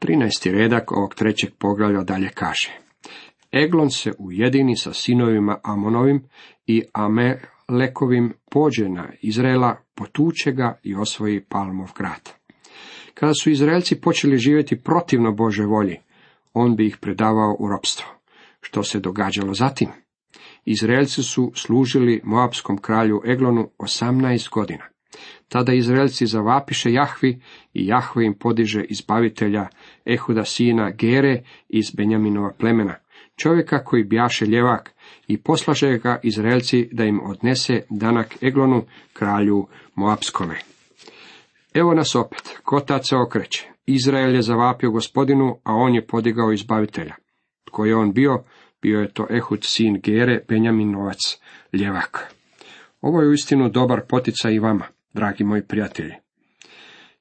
13. 0.00 0.52
redak 0.52 0.92
ovog 0.92 1.14
trećeg 1.14 1.50
poglavlja 1.58 2.02
dalje 2.02 2.28
kaže. 2.28 2.89
Eglon 3.52 3.90
se 3.90 4.12
ujedini 4.18 4.76
sa 4.76 4.92
sinovima 4.92 5.58
Amonovim 5.62 6.22
i 6.66 6.82
Amelekovim 6.92 8.32
pođe 8.50 8.88
na 8.88 9.08
Izraela, 9.22 9.76
potuče 9.94 10.52
ga 10.52 10.78
i 10.82 10.94
osvoji 10.94 11.40
Palmov 11.40 11.92
grad. 11.96 12.30
Kada 13.14 13.34
su 13.34 13.50
Izraelci 13.50 14.00
počeli 14.00 14.38
živjeti 14.38 14.82
protivno 14.82 15.32
Bože 15.32 15.64
volji, 15.64 15.96
on 16.54 16.76
bi 16.76 16.86
ih 16.86 16.96
predavao 17.00 17.56
u 17.58 17.68
ropstvo. 17.68 18.06
Što 18.60 18.82
se 18.82 19.00
događalo 19.00 19.54
zatim? 19.54 19.88
Izraelci 20.64 21.22
su 21.22 21.52
služili 21.54 22.20
Moabskom 22.24 22.78
kralju 22.78 23.22
Eglonu 23.26 23.70
18 23.78 24.50
godina. 24.50 24.84
Tada 25.48 25.72
Izraelci 25.72 26.26
zavapiše 26.26 26.92
Jahvi 26.92 27.40
i 27.74 27.86
Jahve 27.86 28.26
im 28.26 28.34
podiže 28.34 28.84
izbavitelja 28.84 29.68
Ehuda 30.04 30.44
sina 30.44 30.90
Gere 30.90 31.42
iz 31.68 31.90
Benjaminova 31.96 32.52
plemena, 32.58 32.94
čovjeka 33.42 33.84
koji 33.84 34.04
bjaše 34.04 34.46
ljevak 34.46 34.90
i 35.28 35.42
poslaže 35.42 35.98
ga 35.98 36.20
Izraelci 36.22 36.88
da 36.92 37.04
im 37.04 37.20
odnese 37.24 37.80
danak 37.90 38.42
Eglonu, 38.42 38.84
kralju 39.12 39.66
Moabskome. 39.94 40.56
Evo 41.74 41.94
nas 41.94 42.14
opet, 42.14 42.58
kotac 42.62 43.08
se 43.08 43.16
okreće. 43.16 43.68
Izrael 43.86 44.34
je 44.34 44.42
zavapio 44.42 44.90
gospodinu, 44.90 45.58
a 45.64 45.74
on 45.74 45.94
je 45.94 46.06
podigao 46.06 46.52
izbavitelja. 46.52 47.14
Tko 47.64 47.84
je 47.84 47.96
on 47.96 48.12
bio? 48.12 48.42
Bio 48.82 49.00
je 49.00 49.12
to 49.12 49.26
Ehud 49.30 49.64
sin 49.64 50.00
Gere, 50.02 50.44
Benjaminovac, 50.48 51.18
ljevak. 51.72 52.34
Ovo 53.00 53.22
je 53.22 53.28
uistinu 53.28 53.68
dobar 53.68 54.00
poticaj 54.08 54.54
i 54.54 54.58
vama 54.58 54.84
dragi 55.12 55.44
moji 55.44 55.62
prijatelji. 55.62 56.14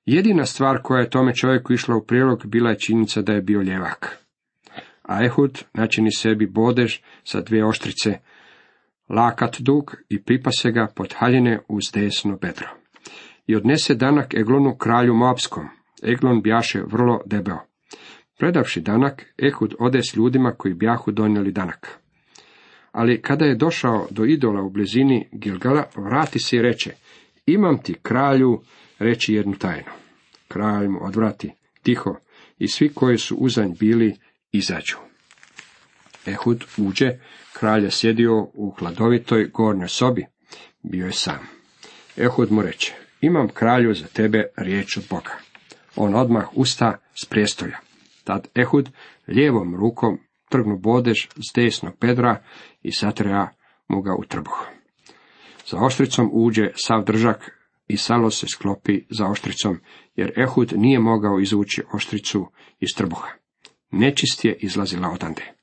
Jedina 0.05 0.45
stvar 0.45 0.81
koja 0.83 1.01
je 1.01 1.09
tome 1.09 1.35
čovjeku 1.35 1.73
išla 1.73 1.95
u 1.95 2.05
prilog 2.05 2.45
bila 2.45 2.69
je 2.69 2.79
činjenica 2.79 3.21
da 3.21 3.33
je 3.33 3.41
bio 3.41 3.61
ljevak. 3.61 4.28
A 5.09 5.23
Ehud 5.25 5.63
načini 5.73 6.11
sebi 6.11 6.45
bodež 6.45 6.99
sa 7.23 7.41
dvije 7.41 7.65
oštrice, 7.65 8.19
lakat 9.09 9.55
dug 9.59 9.95
i 10.09 10.23
pripase 10.23 10.71
ga 10.71 10.87
pod 10.95 11.13
haljine 11.17 11.59
uz 11.67 11.91
desno 11.93 12.37
bedro. 12.37 12.67
I 13.47 13.55
odnese 13.55 13.95
danak 13.95 14.33
Eglonu 14.33 14.75
kralju 14.77 15.13
Moabskom. 15.13 15.67
Eglon 16.03 16.41
bjaše 16.41 16.81
vrlo 16.87 17.21
debeo. 17.25 17.57
Predavši 18.37 18.81
danak, 18.81 19.25
Ehud 19.37 19.75
ode 19.79 20.03
s 20.03 20.15
ljudima 20.15 20.51
koji 20.51 20.73
bjahu 20.73 21.11
donijeli 21.11 21.51
danak. 21.51 21.99
Ali 22.91 23.21
kada 23.21 23.45
je 23.45 23.55
došao 23.55 24.07
do 24.09 24.25
idola 24.25 24.61
u 24.61 24.69
blizini 24.69 25.29
Gilgala, 25.31 25.83
vrati 25.95 26.39
se 26.39 26.57
i 26.57 26.61
reče, 26.61 26.91
imam 27.45 27.77
ti 27.83 27.93
kralju 28.01 28.61
reći 28.99 29.33
jednu 29.33 29.55
tajnu. 29.55 29.91
Kralj 30.47 30.87
mu 30.87 30.99
odvrati, 31.05 31.51
tiho, 31.83 32.15
i 32.59 32.67
svi 32.67 32.89
koji 32.89 33.17
su 33.17 33.35
uzanj 33.35 33.73
bili, 33.79 34.15
izađu. 34.51 34.97
Ehud 36.25 36.65
uđe, 36.77 37.19
kralj 37.53 37.83
je 37.83 37.91
sjedio 37.91 38.41
u 38.53 38.75
hladovitoj 38.79 39.49
gornjoj 39.53 39.89
sobi, 39.89 40.25
bio 40.83 41.05
je 41.05 41.13
sam. 41.13 41.39
Ehud 42.17 42.51
mu 42.51 42.61
reče, 42.61 42.93
imam 43.21 43.47
kralju 43.47 43.93
za 43.93 44.07
tebe 44.07 44.43
riječ 44.57 44.97
od 44.97 45.03
Boga. 45.09 45.31
On 45.95 46.15
odmah 46.15 46.47
usta 46.53 46.97
s 47.23 47.25
prijestolja. 47.25 47.77
Tad 48.23 48.47
Ehud 48.55 48.89
lijevom 49.27 49.75
rukom 49.75 50.19
trgnu 50.49 50.77
bodež 50.77 51.27
s 51.27 51.55
desnog 51.55 51.93
pedra 51.99 52.43
i 52.81 52.91
satreja 52.91 53.49
mu 53.87 54.01
ga 54.01 54.15
u 54.19 54.23
trbuh. 54.23 54.67
Za 55.65 55.77
oštricom 55.77 56.29
uđe 56.33 56.71
sav 56.75 57.03
držak 57.03 57.51
i 57.87 57.97
salo 57.97 58.29
se 58.29 58.47
sklopi 58.47 59.01
za 59.09 59.27
oštricom, 59.27 59.79
jer 60.15 60.33
Ehud 60.39 60.73
nije 60.75 60.99
mogao 60.99 61.39
izvući 61.39 61.83
oštricu 61.93 62.51
iz 62.79 62.89
trbuha. 62.97 63.29
Nečist 63.91 64.45
je 64.45 64.57
izlazila 64.59 65.09
odande. 65.09 65.53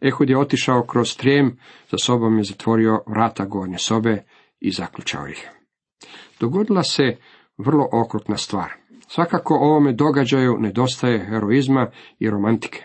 Ehud 0.00 0.30
je 0.30 0.38
otišao 0.38 0.82
kroz 0.82 1.16
trijem, 1.16 1.58
za 1.90 1.98
sobom 1.98 2.38
je 2.38 2.44
zatvorio 2.44 3.02
vrata 3.06 3.44
gornje 3.44 3.78
sobe 3.78 4.24
i 4.60 4.70
zaključao 4.70 5.28
ih. 5.28 5.50
Dogodila 6.40 6.82
se 6.82 7.16
vrlo 7.58 7.88
okrutna 7.92 8.36
stvar. 8.36 8.72
Svakako 9.08 9.54
ovome 9.54 9.92
događaju 9.92 10.56
nedostaje 10.58 11.26
heroizma 11.26 11.90
i 12.18 12.30
romantike. 12.30 12.82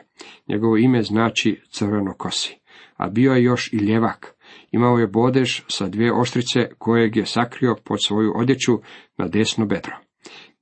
Njegovo 0.48 0.78
ime 0.78 1.04
znači 1.04 1.62
crveno 1.70 2.14
kosi, 2.14 2.58
a 2.98 3.10
bio 3.10 3.34
je 3.34 3.44
još 3.44 3.74
i 3.74 3.78
ljevak, 3.78 4.40
Imao 4.72 4.98
je 4.98 5.08
bodež 5.08 5.62
sa 5.68 5.88
dvije 5.88 6.14
oštrice 6.14 6.60
kojeg 6.78 7.16
je 7.16 7.26
sakrio 7.26 7.76
pod 7.84 7.98
svoju 8.06 8.34
odjeću 8.36 8.80
na 9.18 9.28
desno 9.28 9.66
bedro. 9.66 9.96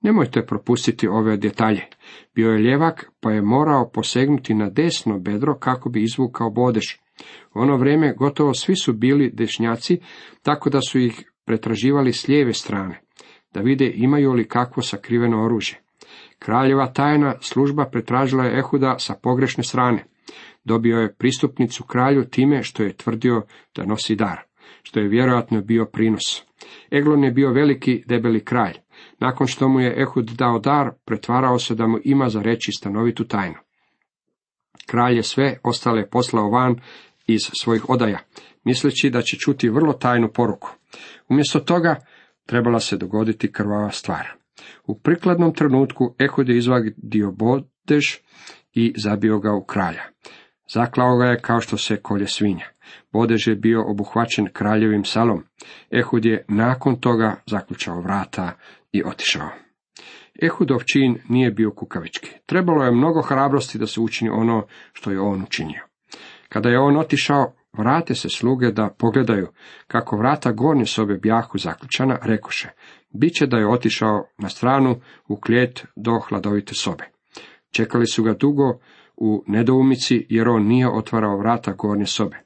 Nemojte 0.01 0.45
propustiti 0.45 1.07
ove 1.07 1.37
detalje. 1.37 1.81
Bio 2.35 2.51
je 2.51 2.59
ljevak, 2.59 3.11
pa 3.19 3.31
je 3.31 3.41
morao 3.41 3.89
posegnuti 3.89 4.53
na 4.53 4.69
desno 4.69 5.19
bedro 5.19 5.57
kako 5.59 5.89
bi 5.89 6.03
izvukao 6.03 6.49
bodež. 6.49 6.85
U 7.55 7.59
ono 7.59 7.77
vrijeme 7.77 8.13
gotovo 8.13 8.53
svi 8.53 8.75
su 8.75 8.93
bili 8.93 9.31
dešnjaci, 9.33 9.99
tako 10.41 10.69
da 10.69 10.81
su 10.81 10.99
ih 10.99 11.31
pretraživali 11.45 12.13
s 12.13 12.27
lijeve 12.27 12.53
strane, 12.53 13.01
da 13.53 13.61
vide 13.61 13.91
imaju 13.95 14.33
li 14.33 14.47
kakvo 14.47 14.83
sakriveno 14.83 15.45
oružje. 15.45 15.81
Kraljeva 16.39 16.93
tajna 16.93 17.35
služba 17.41 17.85
pretražila 17.91 18.43
je 18.43 18.59
Ehuda 18.59 18.95
sa 18.99 19.13
pogrešne 19.23 19.63
strane. 19.63 20.05
Dobio 20.63 20.97
je 20.97 21.13
pristupnicu 21.13 21.83
kralju 21.83 22.25
time 22.25 22.63
što 22.63 22.83
je 22.83 22.93
tvrdio 22.93 23.41
da 23.75 23.85
nosi 23.85 24.15
dar, 24.15 24.39
što 24.83 24.99
je 24.99 25.07
vjerojatno 25.07 25.61
bio 25.61 25.85
prinos. 25.85 26.43
Eglon 26.91 27.23
je 27.23 27.31
bio 27.31 27.51
veliki, 27.51 28.03
debeli 28.07 28.45
kralj. 28.45 28.73
Nakon 29.19 29.47
što 29.47 29.69
mu 29.69 29.79
je 29.79 30.01
Ehud 30.01 30.25
dao 30.25 30.59
dar, 30.59 30.89
pretvarao 31.05 31.59
se 31.59 31.75
da 31.75 31.87
mu 31.87 31.97
ima 32.03 32.29
za 32.29 32.41
reći 32.41 32.71
stanovitu 32.71 33.23
tajnu. 33.23 33.57
Kralj 34.85 35.15
je 35.15 35.23
sve 35.23 35.59
ostale 35.63 36.09
poslao 36.09 36.49
van 36.49 36.75
iz 37.27 37.41
svojih 37.61 37.89
odaja, 37.89 38.19
misleći 38.63 39.09
da 39.09 39.21
će 39.21 39.37
čuti 39.37 39.69
vrlo 39.69 39.93
tajnu 39.93 40.29
poruku. 40.33 40.69
Umjesto 41.29 41.59
toga 41.59 41.95
trebala 42.45 42.79
se 42.79 42.97
dogoditi 42.97 43.51
krvava 43.51 43.91
stvar. 43.91 44.27
U 44.87 44.99
prikladnom 44.99 45.53
trenutku 45.53 46.15
Ehud 46.19 46.49
je 46.49 46.57
izvadio 46.57 47.31
bodež 47.31 48.05
i 48.73 48.93
zabio 48.97 49.39
ga 49.39 49.53
u 49.53 49.65
kralja. 49.65 50.03
Zaklao 50.73 51.17
ga 51.17 51.25
je 51.25 51.39
kao 51.39 51.61
što 51.61 51.77
se 51.77 52.01
kolje 52.01 52.27
svinja. 52.27 52.65
Bodež 53.11 53.47
je 53.47 53.55
bio 53.55 53.91
obuhvaćen 53.91 54.47
kraljevim 54.53 55.03
salom. 55.05 55.43
Ehud 55.91 56.25
je 56.25 56.45
nakon 56.47 56.99
toga 56.99 57.35
zaključao 57.45 58.01
vrata 58.01 58.57
i 58.97 59.03
otišao. 59.05 59.49
Ehudov 60.41 60.79
čin 60.93 61.17
nije 61.29 61.51
bio 61.51 61.71
kukavički. 61.71 62.29
Trebalo 62.45 62.83
je 62.83 62.91
mnogo 62.91 63.21
hrabrosti 63.21 63.77
da 63.77 63.87
se 63.87 63.99
učini 63.99 64.29
ono 64.29 64.65
što 64.93 65.11
je 65.11 65.19
on 65.19 65.43
učinio. 65.43 65.81
Kada 66.49 66.69
je 66.69 66.79
on 66.79 66.97
otišao, 66.97 67.53
vrate 67.77 68.15
se 68.15 68.29
sluge 68.29 68.71
da 68.71 68.95
pogledaju 68.99 69.47
kako 69.87 70.17
vrata 70.17 70.51
gornje 70.51 70.85
sobe 70.85 71.17
bjahu 71.17 71.57
zaključana, 71.57 72.19
rekoše, 72.23 72.69
bit 73.09 73.33
će 73.33 73.47
da 73.47 73.57
je 73.57 73.69
otišao 73.69 74.27
na 74.37 74.49
stranu 74.49 74.95
u 75.27 75.35
klijet 75.35 75.85
do 75.95 76.19
hladovite 76.19 76.73
sobe. 76.75 77.03
Čekali 77.71 78.07
su 78.07 78.23
ga 78.23 78.33
dugo 78.33 78.79
u 79.17 79.43
nedoumici, 79.47 80.25
jer 80.29 80.49
on 80.49 80.67
nije 80.67 80.89
otvarao 80.89 81.37
vrata 81.37 81.73
gornje 81.73 82.05
sobe. 82.05 82.37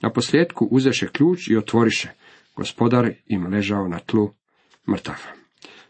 Na 0.00 0.12
posljedku 0.12 0.68
uzeše 0.70 1.08
ključ 1.08 1.48
i 1.48 1.56
otvoriše. 1.56 2.08
Gospodar 2.56 3.10
im 3.26 3.46
ležao 3.46 3.88
na 3.88 3.98
tlu 3.98 4.30
mrtav. 4.88 5.39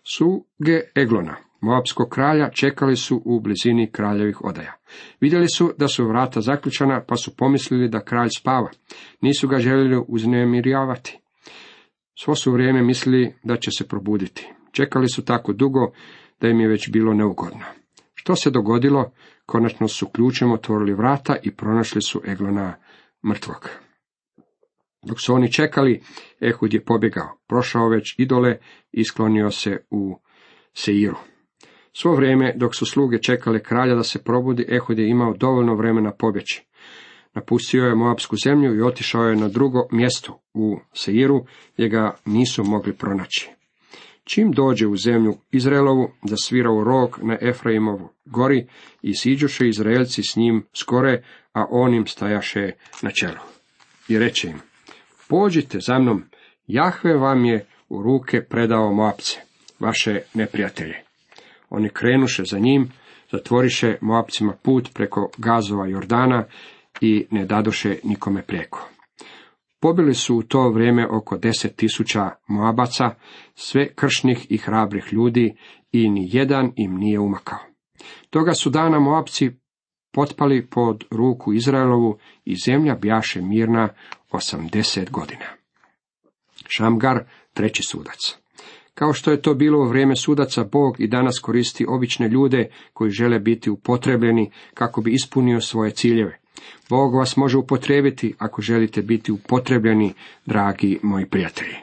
Suge 0.02 0.80
Eglona, 0.94 1.36
Moabskog 1.60 2.08
kralja, 2.08 2.50
čekali 2.50 2.96
su 2.96 3.22
u 3.24 3.40
blizini 3.40 3.90
kraljevih 3.92 4.44
odaja. 4.44 4.72
Vidjeli 5.20 5.46
su 5.48 5.72
da 5.78 5.88
su 5.88 6.08
vrata 6.08 6.40
zaključana, 6.40 7.04
pa 7.08 7.16
su 7.16 7.36
pomislili 7.36 7.88
da 7.88 8.04
kralj 8.04 8.28
spava. 8.38 8.70
Nisu 9.20 9.48
ga 9.48 9.58
željeli 9.58 10.04
uznemiravati. 10.08 11.18
Svo 12.20 12.34
su 12.34 12.52
vrijeme 12.52 12.82
mislili 12.82 13.34
da 13.44 13.56
će 13.56 13.70
se 13.70 13.88
probuditi. 13.88 14.48
Čekali 14.72 15.08
su 15.08 15.24
tako 15.24 15.52
dugo 15.52 15.92
da 16.40 16.48
im 16.48 16.60
je 16.60 16.68
već 16.68 16.90
bilo 16.90 17.14
neugodno. 17.14 17.64
Što 18.14 18.36
se 18.36 18.50
dogodilo? 18.50 19.12
Konačno 19.46 19.88
su 19.88 20.08
ključem 20.08 20.52
otvorili 20.52 20.94
vrata 20.94 21.36
i 21.42 21.50
pronašli 21.50 22.02
su 22.02 22.20
Eglona 22.26 22.74
mrtvog. 23.28 23.70
Dok 25.02 25.20
su 25.20 25.34
oni 25.34 25.52
čekali, 25.52 26.02
Ehud 26.40 26.74
je 26.74 26.84
pobjegao, 26.84 27.38
prošao 27.46 27.88
već 27.88 28.14
idole 28.18 28.58
i 28.92 29.04
sklonio 29.04 29.50
se 29.50 29.84
u 29.90 30.18
Seiru. 30.72 31.16
Svo 31.92 32.14
vrijeme 32.14 32.54
dok 32.56 32.76
su 32.76 32.86
sluge 32.86 33.18
čekale 33.18 33.62
kralja 33.62 33.94
da 33.94 34.02
se 34.02 34.22
probudi, 34.24 34.66
Ehud 34.68 34.98
je 34.98 35.08
imao 35.08 35.34
dovoljno 35.34 35.74
vremena 35.74 36.12
pobjeći. 36.12 36.66
Napustio 37.34 37.84
je 37.84 37.94
Moabsku 37.94 38.36
zemlju 38.44 38.76
i 38.76 38.82
otišao 38.82 39.24
je 39.24 39.36
na 39.36 39.48
drugo 39.48 39.88
mjesto 39.92 40.42
u 40.54 40.78
Seiru, 40.92 41.46
gdje 41.74 41.88
ga 41.88 42.14
nisu 42.24 42.64
mogli 42.64 42.92
pronaći. 42.92 43.50
Čim 44.24 44.52
dođe 44.52 44.86
u 44.86 44.96
zemlju 44.96 45.34
Izraelovu, 45.50 46.10
da 46.22 46.36
svira 46.36 46.70
u 46.70 46.84
rog 46.84 47.18
na 47.22 47.38
Efraimovu 47.40 48.08
gori 48.24 48.66
i 49.02 49.14
siđuše 49.14 49.68
Izraelci 49.68 50.22
s 50.22 50.36
njim 50.36 50.66
skore, 50.72 51.22
a 51.52 51.66
on 51.70 51.94
im 51.94 52.06
stajaše 52.06 52.72
na 53.02 53.10
čelu. 53.10 53.40
I 54.08 54.18
reče 54.18 54.48
im, 54.48 54.60
pođite 55.30 55.78
za 55.80 55.98
mnom, 55.98 56.22
Jahve 56.66 57.14
vam 57.14 57.44
je 57.44 57.66
u 57.88 58.02
ruke 58.02 58.42
predao 58.42 58.92
Moabce, 58.92 59.40
vaše 59.80 60.20
neprijatelje. 60.34 60.94
Oni 61.70 61.88
krenuše 61.88 62.42
za 62.44 62.58
njim, 62.58 62.88
zatvoriše 63.32 63.96
Moabcima 64.00 64.52
put 64.62 64.88
preko 64.94 65.30
gazova 65.38 65.86
Jordana 65.86 66.44
i 67.00 67.26
ne 67.30 67.44
dadoše 67.46 67.96
nikome 68.04 68.42
prijeko. 68.42 68.88
Pobili 69.80 70.14
su 70.14 70.36
u 70.36 70.42
to 70.42 70.70
vrijeme 70.70 71.06
oko 71.10 71.36
deset 71.36 71.76
tisuća 71.76 72.30
Moabaca, 72.48 73.10
sve 73.54 73.94
kršnih 73.94 74.46
i 74.50 74.56
hrabrih 74.56 75.12
ljudi 75.12 75.56
i 75.92 76.10
ni 76.10 76.28
jedan 76.32 76.72
im 76.76 76.94
nije 76.94 77.18
umakao. 77.18 77.58
Toga 78.30 78.54
su 78.54 78.70
dana 78.70 79.00
Moabci 79.00 79.59
potpali 80.12 80.66
pod 80.66 81.04
ruku 81.10 81.52
Izraelovu 81.52 82.18
i 82.44 82.56
zemlja 82.56 82.94
bjaše 82.94 83.42
mirna 83.42 83.88
osamdeset 84.30 85.10
godina. 85.10 85.46
Šamgar, 86.68 87.24
treći 87.54 87.82
sudac. 87.82 88.36
Kao 88.94 89.12
što 89.12 89.30
je 89.30 89.42
to 89.42 89.54
bilo 89.54 89.78
u 89.78 89.88
vrijeme 89.88 90.16
sudaca, 90.16 90.64
Bog 90.64 91.00
i 91.00 91.06
danas 91.06 91.38
koristi 91.38 91.86
obične 91.88 92.28
ljude 92.28 92.70
koji 92.92 93.10
žele 93.10 93.38
biti 93.38 93.70
upotrebljeni 93.70 94.50
kako 94.74 95.00
bi 95.00 95.12
ispunio 95.12 95.60
svoje 95.60 95.90
ciljeve. 95.90 96.40
Bog 96.88 97.14
vas 97.14 97.36
može 97.36 97.58
upotrebiti 97.58 98.34
ako 98.38 98.62
želite 98.62 99.02
biti 99.02 99.32
upotrebljeni, 99.32 100.12
dragi 100.46 100.98
moji 101.02 101.26
prijatelji. 101.26 101.76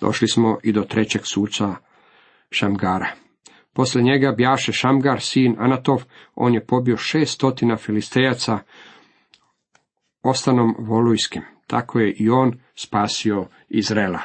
Došli 0.00 0.28
smo 0.28 0.58
i 0.62 0.72
do 0.72 0.82
trećeg 0.82 1.22
suca 1.24 1.74
Šamgara. 2.50 3.21
Posle 3.72 4.02
njega 4.02 4.32
bjaše 4.32 4.72
Šamgar, 4.72 5.20
sin 5.20 5.56
Anatov, 5.58 6.04
on 6.34 6.54
je 6.54 6.66
pobio 6.66 6.96
šest 6.96 7.34
stotina 7.34 7.76
filistejaca 7.76 8.58
ostanom 10.22 10.74
volujskim. 10.78 11.42
Tako 11.66 11.98
je 11.98 12.14
i 12.18 12.30
on 12.30 12.52
spasio 12.74 13.46
Izrela. 13.68 14.20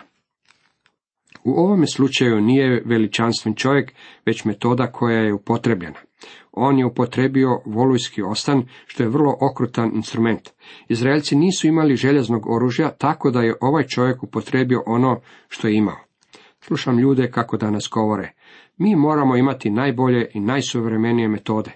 U 1.44 1.52
ovome 1.52 1.88
slučaju 1.88 2.42
nije 2.42 2.84
veličanstven 2.86 3.56
čovjek, 3.56 3.94
već 4.26 4.46
metoda 4.46 4.92
koja 4.92 5.20
je 5.20 5.34
upotrebljena. 5.34 6.00
On 6.52 6.80
je 6.80 6.86
upotrebio 6.86 7.62
volujski 7.66 8.22
ostan, 8.22 8.64
što 8.86 9.04
je 9.04 9.10
vrlo 9.10 9.38
okrutan 9.42 9.92
instrument. 9.96 10.50
Izraelci 10.90 11.36
nisu 11.36 11.68
imali 11.68 11.96
željeznog 11.96 12.50
oružja, 12.50 12.90
tako 12.90 13.32
da 13.32 13.42
je 13.42 13.56
ovaj 13.62 13.84
čovjek 13.84 14.24
upotrebio 14.24 14.84
ono 14.86 15.22
što 15.48 15.68
je 15.68 15.76
imao. 15.76 15.98
Slušam 16.60 17.00
ljude 17.00 17.32
kako 17.32 17.58
danas 17.58 17.90
govore. 17.92 18.34
Mi 18.78 18.96
moramo 18.96 19.38
imati 19.38 19.70
najbolje 19.70 20.30
i 20.34 20.40
najsuvremenije 20.40 21.28
metode. 21.28 21.72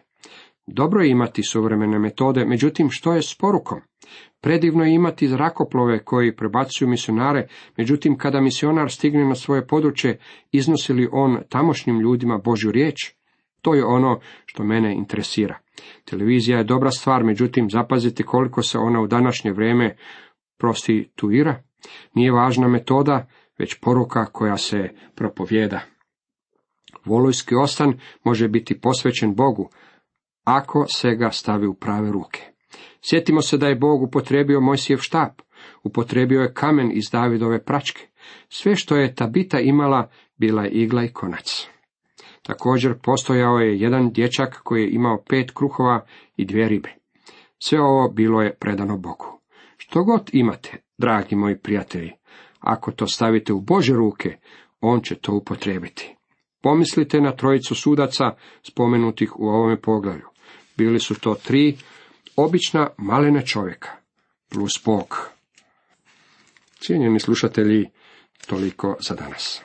Dobro 0.68 1.02
je 1.02 1.10
imati 1.10 1.44
suvremene 1.44 2.00
metode, 2.00 2.46
međutim 2.46 2.90
što 2.90 3.14
je 3.14 3.22
s 3.22 3.38
porukom? 3.38 3.80
Predivno 4.42 4.84
je 4.84 4.94
imati 4.94 5.28
zrakoplove 5.28 6.04
koji 6.04 6.36
prebacuju 6.36 6.90
misionare, 6.90 7.48
međutim 7.78 8.18
kada 8.18 8.42
misionar 8.42 8.92
stigne 8.92 9.26
na 9.26 9.36
svoje 9.36 9.68
područje, 9.68 10.20
iznosi 10.52 10.94
li 10.94 11.10
on 11.12 11.38
tamošnjim 11.50 12.00
ljudima 12.00 12.38
Božju 12.38 12.72
riječ? 12.72 12.96
To 13.62 13.74
je 13.74 13.86
ono 13.86 14.20
što 14.46 14.64
mene 14.64 14.96
interesira. 14.96 15.58
Televizija 16.06 16.58
je 16.58 16.64
dobra 16.64 16.92
stvar, 16.92 17.24
međutim 17.24 17.70
zapazite 17.70 18.24
koliko 18.24 18.62
se 18.62 18.78
ona 18.78 19.02
u 19.02 19.08
današnje 19.08 19.52
vrijeme 19.52 19.96
prostituira. 20.58 21.64
Nije 22.14 22.32
važna 22.32 22.68
metoda, 22.68 23.28
već 23.60 23.80
poruka 23.82 24.26
koja 24.26 24.58
se 24.58 24.90
propovjeda. 25.16 25.80
Volojski 27.06 27.56
ostan 27.56 28.00
može 28.24 28.48
biti 28.48 28.80
posvećen 28.82 29.36
Bogu, 29.36 29.70
ako 30.44 30.86
se 30.88 31.16
ga 31.16 31.32
stavi 31.32 31.68
u 31.68 31.74
prave 31.74 32.12
ruke. 32.12 32.42
Sjetimo 33.02 33.42
se 33.42 33.58
da 33.58 33.68
je 33.68 33.76
Bog 33.76 34.02
upotrebio 34.02 34.62
Mojsijev 34.62 34.98
štap, 34.98 35.42
upotrebio 35.84 36.42
je 36.42 36.54
kamen 36.54 36.92
iz 36.94 37.10
Davidove 37.12 37.64
pračke. 37.64 38.08
Sve 38.50 38.76
što 38.76 38.96
je 38.96 39.16
Tabita 39.16 39.60
imala, 39.60 40.10
bila 40.38 40.64
je 40.64 40.70
igla 40.70 41.04
i 41.04 41.14
konac. 41.14 41.68
Također 42.44 43.00
postojao 43.04 43.58
je 43.58 43.80
jedan 43.80 44.12
dječak 44.12 44.62
koji 44.64 44.82
je 44.82 44.92
imao 44.92 45.24
pet 45.30 45.52
kruhova 45.52 46.06
i 46.36 46.46
dvije 46.46 46.70
ribe. 46.70 46.90
Sve 47.60 47.82
ovo 47.82 48.10
bilo 48.10 48.42
je 48.42 48.56
predano 48.56 48.98
Bogu. 48.98 49.40
Što 49.78 50.04
god 50.04 50.30
imate, 50.34 50.78
dragi 50.98 51.36
moji 51.36 51.58
prijatelji, 51.58 52.12
ako 52.60 52.92
to 52.92 53.08
stavite 53.08 53.54
u 53.54 53.62
Bože 53.62 53.94
ruke, 53.94 54.38
on 54.82 55.02
će 55.02 55.16
to 55.16 55.34
upotrijebiti. 55.34 56.16
Pomislite 56.62 57.22
na 57.22 57.36
trojicu 57.36 57.76
sudaca 57.76 58.36
spomenutih 58.64 59.40
u 59.40 59.48
ovome 59.48 59.82
poglavlju. 59.82 60.28
Bili 60.78 61.00
su 61.00 61.20
to 61.20 61.36
tri 61.36 61.78
obična 62.36 62.90
malena 62.98 63.42
čovjeka, 63.42 63.90
plus 64.50 64.82
Bog. 64.86 65.30
Cijenjeni 66.80 67.20
slušatelji, 67.20 67.90
toliko 68.48 68.98
za 69.00 69.16
danas. 69.16 69.64